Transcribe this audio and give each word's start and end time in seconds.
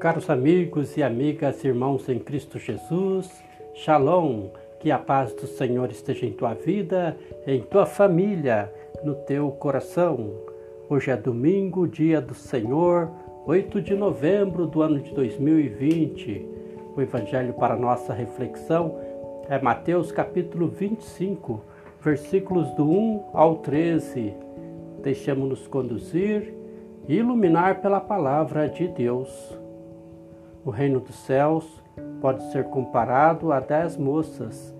Caros 0.00 0.30
amigos 0.30 0.96
e 0.96 1.02
amigas, 1.02 1.62
irmãos 1.62 2.08
em 2.08 2.18
Cristo 2.18 2.58
Jesus, 2.58 3.30
Shalom, 3.74 4.48
que 4.78 4.90
a 4.90 4.98
paz 4.98 5.34
do 5.34 5.46
Senhor 5.46 5.90
esteja 5.90 6.24
em 6.24 6.32
tua 6.32 6.54
vida, 6.54 7.18
em 7.46 7.60
tua 7.60 7.84
família, 7.84 8.72
no 9.04 9.14
teu 9.14 9.50
coração. 9.50 10.30
Hoje 10.88 11.10
é 11.10 11.16
domingo, 11.18 11.86
dia 11.86 12.18
do 12.18 12.32
Senhor, 12.32 13.10
8 13.46 13.82
de 13.82 13.94
novembro 13.94 14.66
do 14.66 14.80
ano 14.80 15.00
de 15.00 15.12
2020. 15.12 16.48
O 16.96 17.02
evangelho 17.02 17.52
para 17.52 17.76
nossa 17.76 18.14
reflexão 18.14 18.98
é 19.50 19.60
Mateus 19.60 20.10
capítulo 20.10 20.66
25, 20.66 21.60
versículos 22.00 22.70
do 22.70 22.90
1 22.90 23.24
ao 23.34 23.56
13. 23.56 24.32
Deixamos-nos 25.02 25.66
conduzir 25.66 26.54
e 27.06 27.16
iluminar 27.16 27.82
pela 27.82 28.00
palavra 28.00 28.66
de 28.66 28.88
Deus. 28.88 29.59
O 30.64 30.70
reino 30.70 31.00
dos 31.00 31.16
céus 31.16 31.82
pode 32.20 32.42
ser 32.52 32.64
comparado 32.64 33.50
a 33.50 33.60
dez 33.60 33.96
moças 33.96 34.74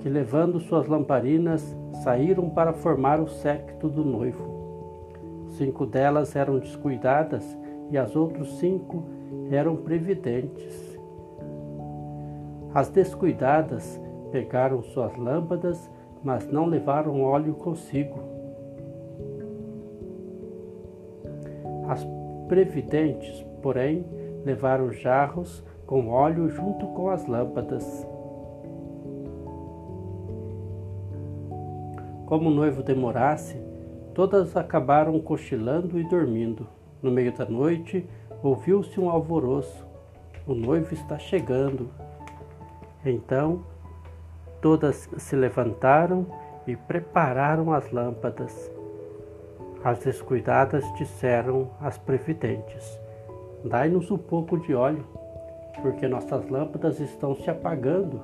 que, 0.00 0.08
levando 0.08 0.58
suas 0.58 0.88
lamparinas, 0.88 1.76
saíram 2.02 2.50
para 2.50 2.72
formar 2.72 3.20
o 3.20 3.28
séquito 3.28 3.88
do 3.88 4.04
noivo. 4.04 5.46
Cinco 5.50 5.86
delas 5.86 6.34
eram 6.34 6.58
descuidadas 6.58 7.56
e 7.90 7.96
as 7.96 8.16
outras 8.16 8.48
cinco 8.54 9.04
eram 9.50 9.76
previdentes. 9.76 10.98
As 12.74 12.88
descuidadas 12.88 14.00
pegaram 14.32 14.82
suas 14.82 15.16
lâmpadas, 15.16 15.88
mas 16.24 16.48
não 16.48 16.64
levaram 16.66 17.22
óleo 17.22 17.54
consigo. 17.54 18.18
As 21.86 22.04
previdentes, 22.48 23.44
porém, 23.60 24.04
levaram 24.44 24.92
jarros 24.92 25.64
com 25.86 26.08
óleo 26.08 26.48
junto 26.48 26.86
com 26.88 27.10
as 27.10 27.26
lâmpadas. 27.26 28.06
Como 32.26 32.48
o 32.48 32.54
noivo 32.54 32.82
demorasse, 32.82 33.60
todas 34.14 34.56
acabaram 34.56 35.20
cochilando 35.20 35.98
e 35.98 36.08
dormindo. 36.08 36.66
No 37.02 37.10
meio 37.10 37.36
da 37.36 37.44
noite, 37.44 38.08
ouviu-se 38.42 38.98
um 38.98 39.10
alvoroço. 39.10 39.86
O 40.46 40.54
noivo 40.54 40.94
está 40.94 41.18
chegando. 41.18 41.90
Então, 43.04 43.64
todas 44.62 45.10
se 45.18 45.36
levantaram 45.36 46.26
e 46.66 46.76
prepararam 46.76 47.72
as 47.72 47.90
lâmpadas. 47.90 48.70
As 49.84 49.98
descuidadas 49.98 50.84
disseram 50.94 51.70
às 51.80 51.98
previdentes: 51.98 52.98
Dai-nos 53.64 54.10
um 54.10 54.18
pouco 54.18 54.58
de 54.58 54.74
óleo, 54.74 55.06
porque 55.80 56.08
nossas 56.08 56.48
lâmpadas 56.48 56.98
estão 56.98 57.34
se 57.34 57.48
apagando. 57.48 58.20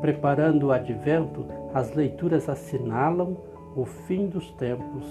Preparando 0.00 0.66
o 0.66 0.72
advento, 0.72 1.44
as 1.74 1.92
leituras 1.92 2.48
assinalam 2.48 3.36
o 3.74 3.84
fim 3.84 4.28
dos 4.28 4.50
tempos, 4.52 5.04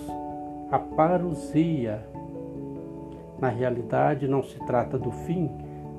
a 0.72 0.80
parousia. 0.80 2.08
Na 3.40 3.50
realidade, 3.50 4.28
não 4.28 4.42
se 4.42 4.58
trata 4.66 4.98
do 4.98 5.12
fim, 5.12 5.52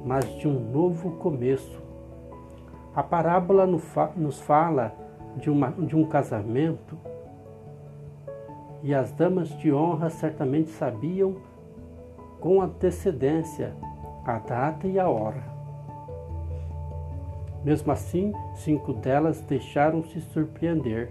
mas 0.05 0.25
de 0.39 0.49
um 0.49 0.59
novo 0.71 1.13
começo. 1.13 1.83
A 2.95 3.03
parábola 3.03 3.67
nos 3.67 4.41
fala 4.41 4.95
de, 5.37 5.51
uma, 5.51 5.71
de 5.71 5.95
um 5.95 6.05
casamento 6.05 6.97
e 8.83 8.95
as 8.95 9.13
damas 9.13 9.51
de 9.59 9.73
honra 9.73 10.09
certamente 10.09 10.71
sabiam 10.71 11.37
com 12.41 12.61
antecedência 12.61 13.75
a 14.25 14.39
data 14.39 14.87
e 14.87 14.99
a 14.99 15.09
hora. 15.09 15.43
Mesmo 17.65 17.91
assim, 17.91 18.33
cinco 18.55 18.93
delas 18.93 19.41
deixaram-se 19.41 20.21
surpreender. 20.21 21.11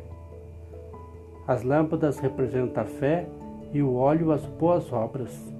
As 1.48 1.64
lâmpadas 1.64 2.20
representam 2.20 2.84
a 2.84 2.86
fé 2.86 3.28
e 3.74 3.82
o 3.82 3.96
óleo 3.96 4.32
as 4.32 4.46
boas 4.46 4.92
obras. 4.94 5.54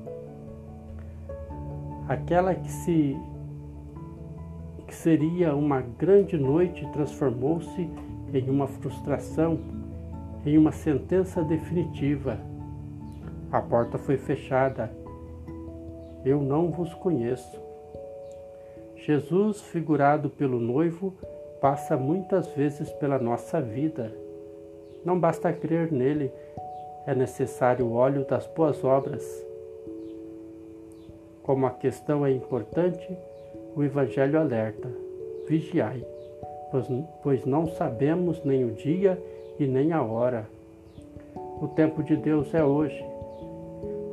Aquela 2.08 2.56
que 2.56 2.72
se 2.72 3.18
que 4.86 4.96
seria 4.96 5.54
uma 5.54 5.82
grande 5.82 6.38
noite 6.38 6.88
transformou-se 6.94 7.90
em 8.34 8.50
uma 8.50 8.68
frustração, 8.68 9.60
em 10.46 10.58
uma 10.58 10.72
sentença 10.72 11.44
definitiva. 11.44 12.40
A 13.52 13.62
porta 13.62 13.98
foi 13.98 14.18
fechada 14.18 14.90
eu 16.28 16.42
não 16.42 16.70
vos 16.70 16.94
conheço. 16.94 17.60
Jesus, 18.96 19.62
figurado 19.62 20.30
pelo 20.30 20.60
noivo, 20.60 21.14
passa 21.62 21.96
muitas 21.96 22.48
vezes 22.48 22.92
pela 22.94 23.18
nossa 23.18 23.62
vida. 23.62 24.12
Não 25.06 25.18
basta 25.18 25.54
crer 25.54 25.92
nele, 25.92 26.32
é 27.06 27.16
necessário 27.16 27.86
o 27.86 27.94
óleo 27.94 28.26
das 28.26 28.46
boas 28.48 28.84
obras. 28.84 29.24
Como 31.44 31.66
a 31.66 31.72
questão 31.72 32.26
é 32.26 32.32
importante, 32.32 33.18
o 33.76 33.84
Evangelho 33.84 34.40
alerta: 34.40 34.90
vigiai, 35.48 36.06
pois 37.24 37.46
não 37.46 37.68
sabemos 37.68 38.44
nem 38.44 38.66
o 38.66 38.72
dia 38.72 39.18
e 39.58 39.66
nem 39.66 39.94
a 39.94 40.04
hora. 40.04 40.46
O 41.62 41.68
tempo 41.70 42.04
de 42.04 42.16
Deus 42.18 42.54
é 42.54 42.64
hoje. 42.64 43.17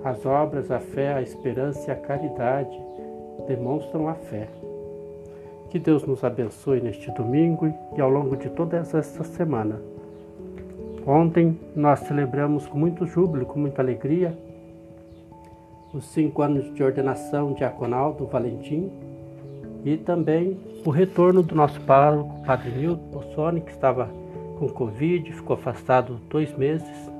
As 0.05 0.27
obras, 0.27 0.71
a 0.71 0.79
fé, 0.79 1.15
a 1.15 1.23
esperança 1.23 1.89
e 1.89 1.91
a 1.91 1.97
caridade 1.97 2.79
demonstram 3.49 4.07
a 4.07 4.15
fé. 4.15 4.49
Que 5.71 5.79
Deus 5.79 6.05
nos 6.05 6.23
abençoe 6.23 6.79
neste 6.81 7.11
domingo 7.13 7.73
e 7.97 8.01
ao 8.03 8.11
longo 8.11 8.37
de 8.37 8.51
toda 8.51 8.77
esta 8.77 9.03
semana. 9.03 9.81
Ontem 11.07 11.59
nós 11.75 12.01
celebramos 12.01 12.67
com 12.67 12.79
muito 12.79 13.07
júbilo, 13.07 13.47
com 13.47 13.59
muita 13.59 13.81
alegria, 13.81 14.37
os 15.95 16.05
cinco 16.07 16.43
anos 16.43 16.73
de 16.75 16.83
ordenação 16.83 17.55
diaconal 17.55 18.13
do 18.13 18.27
Valentim 18.27 18.91
e 19.85 19.97
também 19.97 20.59
o 20.85 20.91
retorno 20.91 21.43
do 21.43 21.55
nosso 21.55 21.81
pároco, 21.81 22.45
Padre 22.45 22.71
Nilton 22.73 23.11
Bossoni, 23.11 23.61
que 23.63 23.71
estava 23.71 24.11
com 24.59 24.69
Covid, 24.69 25.33
ficou 25.33 25.55
afastado 25.55 26.21
dois 26.29 26.55
meses 26.57 27.14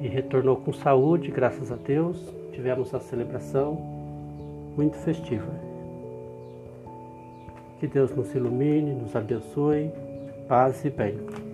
e 0.00 0.08
retornou 0.08 0.56
com 0.56 0.72
saúde, 0.72 1.30
graças 1.30 1.70
a 1.72 1.76
Deus. 1.76 2.18
Tivemos 2.52 2.94
a 2.94 3.00
celebração 3.00 3.74
muito 4.76 4.96
festiva. 4.98 5.52
Que 7.80 7.86
Deus 7.86 8.14
nos 8.14 8.34
ilumine, 8.34 8.94
nos 8.94 9.14
abençoe, 9.14 9.90
paz 10.48 10.84
e 10.84 10.90
bem. 10.90 11.45